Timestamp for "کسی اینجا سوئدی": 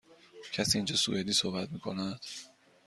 0.53-1.33